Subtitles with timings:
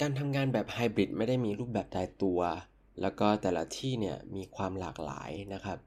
[0.00, 2.40] การทำงานแบบไฮบริดไม่ได้มีรูปแบบตายตัว
[3.00, 5.78] แล้วก็แต่ละที่เนี่ยมีความหลากหลายนะครับ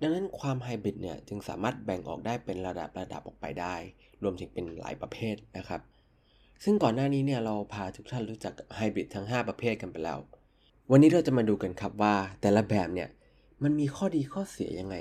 [0.00, 3.74] ดังนั้นความไฮบริดเนี่ยจึงสามารถแบ่งออกได้เป็นระดับระดับออกไปได้
[4.22, 5.80] รวมถึงเป็นหลายประเภทนะครับ
[6.64, 10.18] ซึ่งก่อนหน้านี้เนี่ยเราพาทุกท่านรู้จักไฮบริดทั้ง 5 ประเภทกันไปแล้ว
[10.90, 13.08] วันนี้เราจะมาดูกันครับว่าแต่ละแบบเนี่ย
[13.62, 14.96] มันมีข้อดีข้อเสียยังไง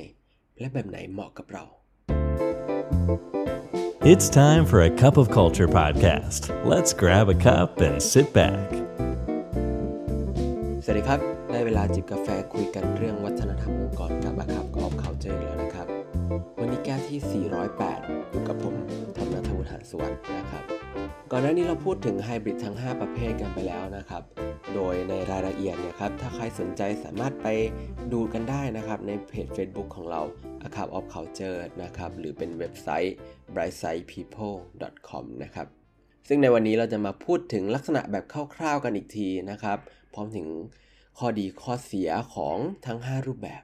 [0.60, 1.64] และแบบไหนเหมาะกับเรา
[4.14, 6.42] It's time for a cup of culture podcast.
[6.64, 8.68] Let's grab a cup and sit back.
[10.84, 11.20] สวัสดีครับ
[11.52, 15.88] ได้เวลาจิบกาแฟคุยกันเรื่องวัฒนธรรมองค์กรกับอาคับกอบเขาเจอแล้วนะครับ
[16.60, 17.20] วันนี้แก้วที่
[17.76, 18.76] 408 อยู่กับผม
[19.18, 20.64] ธรรมนัทวุฒิหานสวัสดิ์นะครับ
[21.32, 24.22] ก่อนหน้านี้เราพูดถึงไฮบริดทั้ง 5 ประเภทกันไปแล้วนะครับ
[24.76, 27.48] โดยในรายละเอียดเนี่ยครับถ้าใครสนใจสามารถไป
[28.14, 30.22] ดูกันได้นะครับในเพจ Facebook ของเรา
[30.68, 33.16] a c a p of Culture นะครับหรือเป็นเว็บไซต์
[33.54, 35.68] brightsightpeople.com นะครับ
[36.28, 38.26] ซึ่งในวันนี้เราจะมาพูดถึงลักษณะแบบ
[38.56, 39.78] คร่าวๆกันอีกทีนะครับ
[40.14, 40.48] พร้อมถึง
[41.18, 43.64] ข้อดีข้อเสียของทั้ง 5 รูปแบบ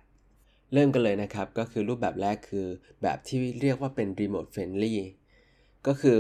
[0.74, 2.68] เริ่มกันเลยนะครับ ก็คือรูปแบบแรกคือ
[3.02, 4.96] แบบที่เรียกว่าเป็น remote friendly
[5.88, 6.20] ก็คือ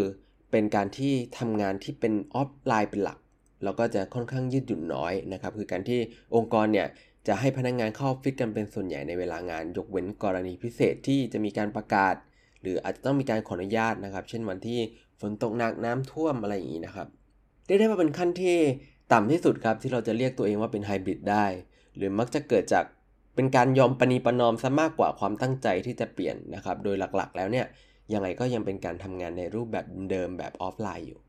[0.52, 3.18] เป็นการที่ทำงานที่เป็นออฟไลน์เป็นหลัก
[3.64, 6.00] แล้วก็จะค่อนข้างยืดหยุ่นน้อยนะครับคือการที่
[6.36, 6.88] องค์กรเนี่ย
[7.28, 12.16] จะให้พนักงงานเข้าออฟฟิศกันเป็นส่วนใหญ่ในเวลางาน ยกเว้นกรณีพิเศษที่จะมีการประกาศ
[12.62, 14.80] หรืออาจจะต้องมีการขออนุญาตนะครับ เช่นวันที่
[15.20, 17.08] ฝนตกหนักน้ำท่วมอะไรอย่างนี้นะครับ
[17.66, 18.58] เรียกได้ว่าเป็นขั้นที่
[19.14, 21.46] ต่ำที่สุดครับที่เราจะเรียกตัวเองว่าเป็นไฮบริดได้
[21.96, 22.86] หรือมักจะเกิดจาก
[23.36, 27.66] เป็นการยอมปณีประนอมซะมากกว่าความตั้งใจที่จะเปลี่ยนนะครับ โดยหลักๆ แล้วเนี่ย
[28.14, 31.20] ยังไงก็ยังเป็นการทำงานในรูปแบบเดิมแบบออฟไลน์อยู่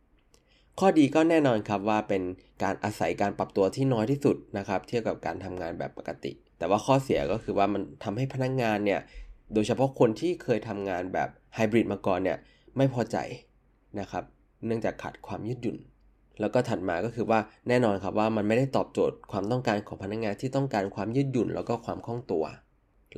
[0.78, 2.22] ข้อดีก็แน่นอนครับว่าเป็น
[2.62, 9.00] การอาศัยการปรับตัวที่น้อยที่สุดนะครับ เทียบกับการทำงานแบบปกติ แต่ว่าข้อเสียก็คือว่ามันทำให้พนักงงานเนี่ย
[9.54, 12.38] โดยเฉพาะคนที่เคยทำงานแบบไฮบริดมาก่อนเนี่ย
[12.76, 13.16] ไม่พอใจ
[14.00, 14.24] นะครับ
[14.66, 15.76] เนื่องจากขาดความยืดหยุ่น
[16.40, 22.44] แล้วก็ถัดมาก็คือว่าแน่นอนครับว่ามันไม่ได้ตอบโจทย์ความต้องการของพนักงานที่ต้องการความยืดหยุ่น แล้วก็ความคล่องตัว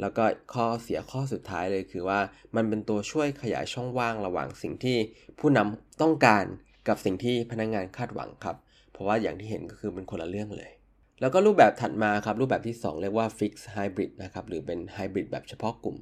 [0.01, 0.25] แล้วก็
[0.55, 2.21] ข้อเสียข้อสุดท้ายเลยคือว่า
[2.55, 4.97] มันเป็นตัวช่วยขยายช่องว่างระหว่างสิ่งที่
[5.39, 6.45] ผู้นำต้องการ
[6.89, 8.57] กับสิ่งที่พนักงานคาดหวังครับ
[8.93, 10.71] เพราะว่าอย่างที่เห็นก็คือเป็นคนละเรื่องเลย
[11.21, 15.97] แล้วก็รูปแบบถัดมาครับรูปแบบที่ 2 เรียกว่า Fix Hybrid นะครับหรือเป็นไฮบริดแบบเฉพาะกลุ่ม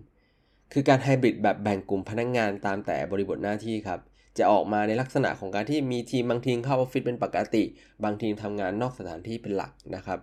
[0.73, 4.01] คือการไฮบริดแบบแบ่งกลุ่มพนักงานตามแต่บริบทหน้าที่ครับ
[4.39, 7.65] จะออกมาในลักษณะของการที่มีทีมบางทีมเข้าออฟฟิศเป็นปกติ
[8.05, 10.19] บางทีมทำงานนอกสถานที่เป็นหลักนะครับ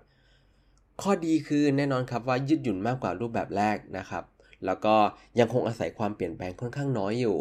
[1.01, 4.23] ข้อดีคือแน่นอนครับว่ายืดหยุ่นมากกว่ารูปแบบแรกนะครับ
[4.65, 4.95] แล้วก็
[5.39, 7.37] ยังคงอาศัยความเปลี่ยนแปลงค่อนข้างน้อยอยู่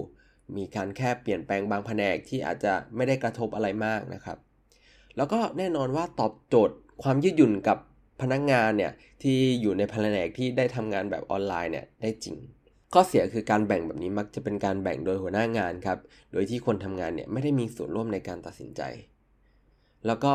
[0.57, 4.39] มีการแค่เปลี่ยนแปลงบางแผนกที่อาจจะไม่ได้กระทบอะไรมากนะครับ
[5.17, 7.79] แล้วก็แน่นอนว่าตอบโจทย์ความยืดหยุ่นกับ
[8.23, 8.93] พนักงานเนี่ย
[9.23, 12.37] ที่อยู่ในแผนกที่ได้ทำงานแบบออนไลน์เนี่ยได้จริง
[12.93, 15.99] ข้อเสียคือการแบ่งแบบนี้มักจะเป็นการแบ่งโดยหัวหน้างานครับ
[16.33, 18.83] โดยที่คนทำงานเนี่ยไม่ได้มีส่วนร่วมในการตัดสินใจ
[20.07, 20.35] แล้วก็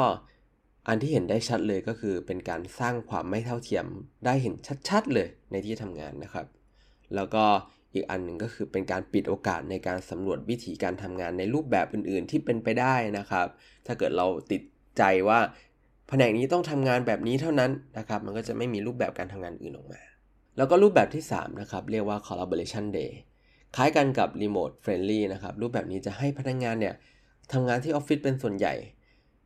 [0.87, 3.85] อันที่เห็นได้ชัดเลยก็คือเป็นการสร้างความไม่เท่าเทียม
[4.25, 4.55] ได้เห็น
[4.89, 6.47] ชัดๆเลยในที่ทำงานนะครับ
[7.15, 7.45] แล้วก็
[7.93, 13.47] อีกอันหนึ่งก็คือเป็นการปิดโอกาสในการสำรวจวิธีการทำงานในรูปแบบอื่น ๆ ที่เป็นไปได้นะครับ
[13.85, 14.61] ถ้าเกิดเราติด
[14.97, 15.39] ใจว่า
[16.09, 20.01] แผนกนี้ต้องทำงานแบบนี้เท่านั้นนะครับ มันก็จะไม่มีรูปแบบการทำงานอื่นออกมา
[20.57, 23.11] แล้วก็รูปแบบที่ 3 นะครับ เรียกว่า collaboration day
[23.75, 26.95] คล้ายกันกับ remote friendly นะครับ รูปแบบนี้จะให้พนักงงานเนี่ย
[27.53, 28.73] ทำงานที่ออฟฟิศเป็นส่วนใหญ่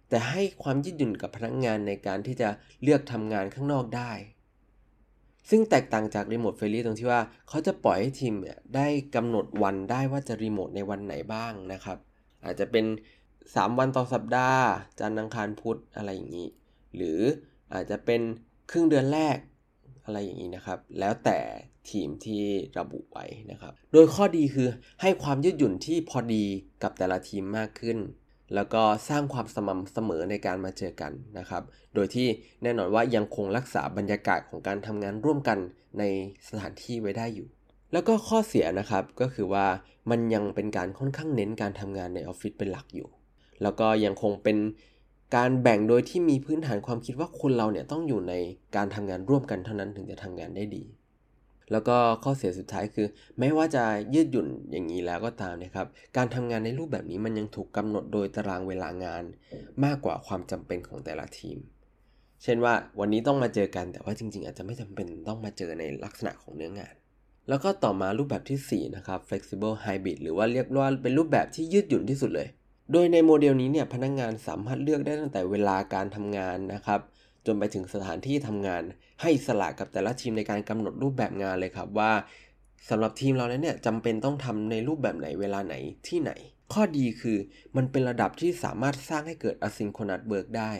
[0.10, 2.50] แต่ให้ความยืดหยุ่นกับพนักงงานในการที่จะ
[2.84, 4.12] เลือกทำงานข้างนอกได้
[5.50, 11.98] ซึ่งแตกต่างจาก remote friendly ตรงที่ว่าเขาจะปล่อยให้ทีมเนี่ยได้กำหนดวันได้ว่าจะรีโมทในวันไหนบ้างนะครับ
[12.44, 12.86] อาจจะเป็น
[13.32, 14.64] 3 วันต่อสัปดาห์
[15.00, 16.48] จันทร์อังคารพุธอะไรอย่างนี้
[16.96, 17.20] หรือ
[17.74, 18.22] อาจจะเป็น
[18.72, 19.38] ครึ่งเดือนแรก
[20.06, 21.40] อะไรอย่างนี้นะครับ แล้วแต่
[21.90, 22.44] ทีมที่
[22.80, 24.68] ระบุไว้นะครับ โดยข้อดีคือ
[25.02, 26.46] ให้ความยืดหยุ่นที่พอดี
[26.84, 27.98] กับแต่ละทีมมากขึ้น
[28.56, 31.64] แล้วก็สร้างความสม่ำเสมอในการมาเจอกันนะครับ
[31.96, 32.28] โดยที่
[32.64, 35.58] แน่นอนว่ายังคงรักษาบรรยากาศของการทำงานร่วมกัน
[36.00, 36.04] ใน
[36.50, 37.48] สถานที่ไว้ได้อยู่
[37.92, 39.66] แล้วก็ข้อเสียนะครับก็คือว่า
[40.10, 43.10] มันยังเป็นการค่อนข้างเน้นการทำงานในออฟฟิศเป็นหลักอยู่
[43.62, 44.58] แล้วก็ยังคงเป็น
[45.36, 48.34] การแบ่งโดยที่มีพื้นฐานความคิดว่าคนเราเนี่ยต้องอยู่ใน
[48.76, 50.84] การทำงานร่วมกันเท่านั้นถึงจะทำงานได้ดี
[51.72, 53.08] แล้วก็ข้อเสียสุดท้ายคือ
[53.40, 53.84] แม้ว่าจะ
[54.14, 55.88] ยืดหยุ่นอย่างนี้แล้วก็ตามนะครับ
[56.18, 59.24] การทำงานในรูปแบบนี้มันยังถูกกำหนดโดยตารางเวลางาน
[59.86, 61.58] มากกว่าความจำเป็นของแต่ละทีม
[62.44, 66.96] เช่นว่าวันนี้ต้องมาเจอกันแต่ว่าจริง ๆ อาจจะไม่จำเป็นต้องมาเจอในลักษณะของเนื้องาน
[67.50, 72.48] แล้วก็ต่อมารูปแบบที่ 4 นะครับ flexible hybrid หรือว่าเรียกว่าเป็นรูปแบบที่ยืดหยุ่นที่สุดเลย
[72.92, 77.00] โดยในโมเดลนี้เนี่ยพนักงงานสามารถเลือกได้ตั้งแต่เวลาการทำงานนะครับ
[77.48, 78.84] จนไปถึงสถานที่ทำงาน
[79.22, 82.12] ให้สละกับแต่ละทีมในการกำหนดรูปแบบงานเลยครับว่า
[82.90, 85.76] สำหรับทีมเราเนี่ยจำเป็นต้องทำในรูปแบบไหนเวลาไหน
[86.08, 86.32] ที่ไหน
[86.74, 87.38] ข้อดีคือ
[87.78, 90.72] มันเป็นระดับที่สามารถสร้างให้เกิด asynchronous work ได้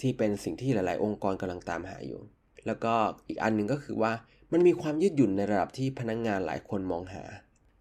[0.00, 2.20] ที่เป็นสิ่งที่หลาย ๆ องค์กรกำลังตามหาอยู่
[2.66, 2.94] แล้วก็
[3.28, 4.12] อีกอันหนึ่งก็คือว่า
[4.52, 7.24] มันมีความยืดหยุ่นในระดับที่พนักงงานหลายคนมองหา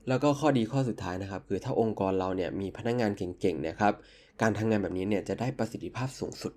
[0.08, 3.94] แล้วก็ข้อดีข้อสุดท้ายนะครับ คือถ้าองค์กรเราเนี่ยมีพนักงงานเก่งๆนี่ยครับ
[4.42, 6.54] การทำงานแบบนี้เนี่ยจะได้ประสิทธิภาพสูงสุด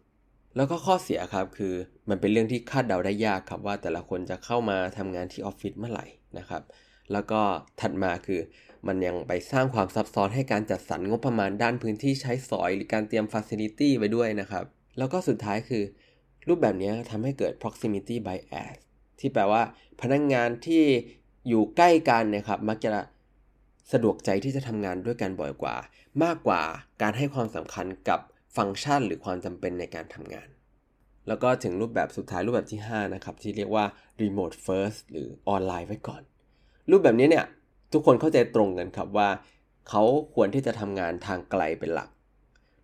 [0.57, 1.75] แล้วก็ข้อเสียครับคือ
[2.09, 6.07] มันเป็นเรื่องที่คาดเดาได้ยากครับว่าแต่ละคนจะเข้ามาทำงานที่ออฟฟิศเมื่อไหร่
[6.39, 6.63] นะครับ
[7.13, 7.41] แล้วก็
[7.81, 8.41] ถัดมาคือ
[8.87, 14.65] มันยังไปสร้างความซับซ้อนให้การจัดสรรงบประมาณด้านพื้นที่ใช้สอย หรือการเตรียมฟ a c i l i t y ไว้ด้วยนะครับ
[14.99, 15.83] แล้วก็สุดท้ายคือ
[16.49, 18.77] รูปแบบนี้ทำให้เกิด proximity bias
[19.21, 19.63] ที่แปลว่า
[20.01, 20.85] พนักงงานที่
[21.49, 22.91] อยู่ใกล้กันนะครับ มักจะ
[23.93, 25.77] สะดวกใจที่จะทำงานด้วยกันบ่อยกว่า
[26.23, 26.63] มากกว่า
[27.03, 28.21] การให้ความสำคัญกับ
[28.57, 30.49] ฟังก์ชันหรือความจำเป็นในการทำงาน
[31.29, 33.85] แล้วก็ถึงรูปแบบสุดท้ายรูปแบบที่ 5 นะครับ ที่เรียกว่า
[34.21, 36.23] remote first หรือออนไลน์ไว้ก่อน
[36.91, 37.47] รูปแบบนี้เนี่ย
[37.93, 39.29] ทุกคนเข้าใจตรงกันครับว่า
[39.89, 40.03] เขา
[40.35, 42.09] ควรที่จะทำงานทางไกลเป็นหลัก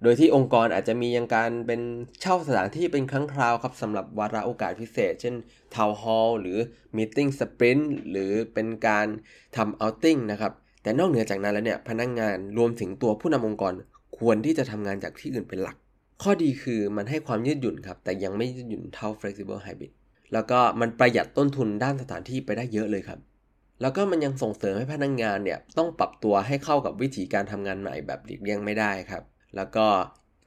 [0.02, 1.80] โดยที่องค์กรอาจจะมียังการเป็น
[2.20, 5.34] เช่าสถานที่เป็นครั้งคราวครับสำหรับวาระโอกาสพิเศษ เช่น
[5.74, 6.58] ทาวน์ฮอลล์หรือ
[6.96, 9.06] มีติ้งสปรินต์หรือเป็นการ
[9.56, 13.72] ทำเอาติ้งนะครับแต่นอกเหนือจากนั้นแล้วเนี่ยพนักงงานรวมถึงตัวผู้นำองค์กร
[14.18, 15.76] ควรที่จะทำงานจากที่อื่นเป็นหลัก
[16.22, 19.92] ข้อดีคือมันให้ความยืดหยุ่นครับ แต่ยังไม่ยืดหยุ่นเท่า flexible hybrid
[20.32, 23.18] แล้วก็มันประหยัดต้นทุนด้านสถานที่ไปได้เยอะเลยครับ
[23.80, 29.22] แล้วก็มันยังส่งเสริมให้พนักงงานเนี่ยต้องปรับตัวให้เข้ากับวิธีการทำงานใหม่แบบหลีกเลี่ยงไม่ได้ครับ
[29.56, 29.86] แล้วก็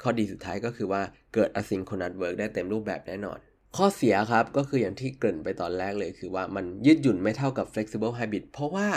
[0.02, 1.02] ข้อดีสุดท้ายก็คือว่า
[1.34, 3.38] เกิด asynchronous work ได้เต็มรูปแบบแน่นอน
[3.78, 8.88] ข้อเสียครับก็คืออย่างที่เกริ่นไปตอนแรกเลยคือว่ามันยืดหยุ่นไม่เท่ากับ flexible hybrid เพราะว่า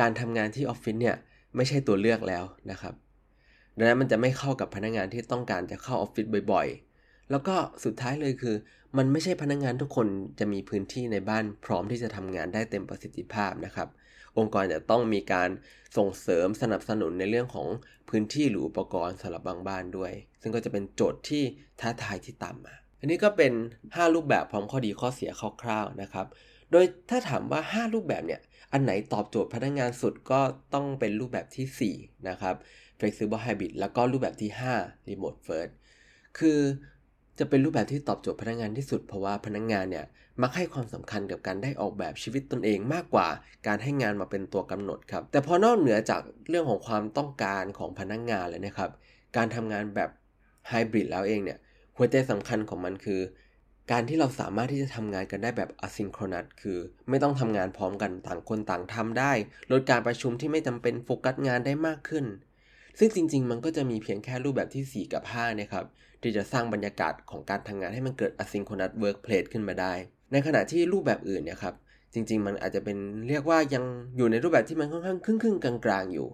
[0.00, 1.16] การทำงานที่ออฟฟิศเนี่ย
[1.56, 2.94] ไม่ใช่ตัวเลือกแล้วนะครับ
[3.76, 8.56] ดังนั้นมันจะไม่เข้ากับพนักงานที่ต้องการจะเข้าออฟฟิศบ่อยๆ แล้วก็สุดท้ายเลยคือ
[8.96, 10.06] มันไม่ใช่พนักงงานทุกคน
[10.38, 13.88] จะมีพื้นที่ในบ้านพร้อมที่จะทำงานได้เต็มประสิทธิภาพนะครับ
[14.38, 15.48] องค์กรจะต้องมีการ
[15.96, 17.68] ส่งเสริมสนับสนุนในเรื่องของ
[18.08, 20.12] พื้นที่หรืออุปกรณ์สำหรับบางบ้านด้วย
[20.42, 21.42] ซึ่งก็จะเป็นโจทย์ที่
[21.80, 23.52] ท้าทายที่ตามมา อันนี้ก็เป็น
[23.84, 25.30] 5 รูปแบบพร้อมข้อดีข้อเสีย
[25.62, 26.26] คร่าวๆนะครับ
[26.72, 28.40] โดยถ้าถามว่า 5 รูปแบบเนี่ย
[28.76, 30.40] อันไหนตอบโจทย์พนักงงานสุดก็
[30.74, 32.54] ต้องเป็นรูปแบบที่ 4 นะครับ
[32.98, 34.50] flexible hybrid แล้วก็รูปแบบที่
[34.80, 35.72] 5 remote first
[36.38, 36.58] คือ
[37.38, 40.06] จะเป็นรูปแบบที่ตอบโจทย์พนักงานที่สุด เพราะว่าพนักงานเนี่ย
[40.42, 43.28] มักให้ความสำคัญกับการได้ออกแบบชีวิตตนเองมากกว่า
[43.66, 48.90] การให้งานมาเป็นตัวกำหนดครับ แต่พอนอกเหนือจากเรื่องของความต้องการของพนักงานเลยนะครับ
[49.36, 50.10] การทำงานแบบ
[50.68, 51.58] ไฮบริดแล้วเองเนี่ย
[51.96, 53.20] หัวใจสำคัญของมันคือ
[53.90, 56.78] การที่เราสามารถที่จะทำงานกันได้แบบอะซิงโครนัสคือ
[57.08, 59.32] ไม่ต้องทำงานพร้อมกันต่างคนต่างทำได้
[59.72, 62.24] ลดการประชุมที่ไม่จำเป็นโฟกัสงานได้มากขึ้น
[62.98, 65.84] ซึ่งจริง ๆ มันก็จะมีเพียงแค่รูปแบบที่ 4 กับ5นะครับ
[66.22, 69.92] ที่จะสร้างบรรยากาศของการทำงานให้มันเกิด asynchronous workplace ขึ้นมาได้
[70.32, 71.74] ในขณะที่รูปแบบอื่นเนี่ยครับ
[72.14, 72.98] จริง ๆ มันอาจจะเป็น
[73.28, 73.84] เรียกว่ายัง
[74.16, 76.28] อยู่ในรูปแบบที่มันค่อนข้างครึ่งๆกลางๆอยู่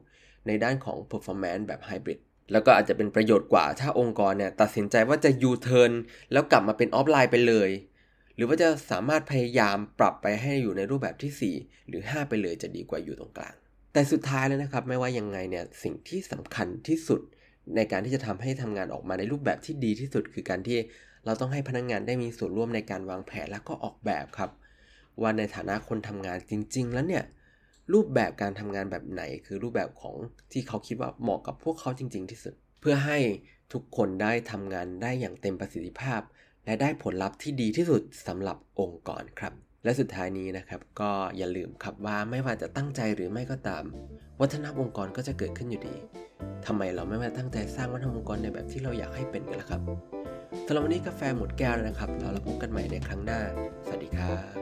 [0.47, 2.21] ในด้านของ performance แบบ hybrid
[2.53, 5.93] แล้วก็อาจจะเป็นประโยชน์กว่าถ้าองค์กรเนี่ยตัดสินใจว่าจะ U-turn
[6.33, 7.71] แล้วกลับมาเป็นออฟไลน์ไปเลย
[8.37, 13.55] หรือว่าจะสามารถพยายามปรับไปให้อยู่ในรูปแบบที่ 4 หรือ 5 ไปเลยจะดีกว่าอยู่ตรงกลาง
[13.93, 17.21] แต่สุดท้ายแล้วนะครับ ไม่ว่ายังไงเนี่ยสิ่งที่สำคัญที่สุด
[17.77, 20.79] ในการที่จะทำให้ทำงานออกมาในรูปแบบที่ดีที่สุด คือการที่
[21.25, 24.51] เราต้องให้พนักงงานได้มีส่วนร่วมในการวางแผนและก็ออกแบบครับ
[25.21, 27.25] ว่าในฐานะคนทำงานจริง ๆ แล้วเนี่ย
[27.93, 30.15] รูปแบบการทำงานแบบไหน คือรูปแบบของ
[30.53, 33.19] ที่เขาคิดว่าเหมาะกับพวกเขาจริง ๆ ที่สุด เพื่อให้
[33.73, 36.21] ทุกคนได้ทำงานได้อย่างเต็มประสิทธิภาพ
[36.65, 39.53] และได้ผลลัพธ์ที่ดีที่สุดสำหรับองค์กรครับ
[39.85, 43.85] และสุดท้ายนี้นะครับ ก็อย่าลืมครับว่าไม่ว่าจะตั้งใจหรือไม่ก็ตาม
[44.41, 45.97] วัฒนธรรมองค์กรก็จะเกิดขึ้นอยู่ดี
[46.67, 49.81] ทำไมเราไม่มาตั้งใจสร้างวัฒนธรรมองค์กรในแบบที่เราอยากให้เป็นกันล่ะครับ
[50.67, 53.41] สำหรับวันนี้กาแฟหมดแก้วแล้วนะครับเราพบกันใหม่ในครั้งหน้า
[53.87, 54.62] สวัสดีครับ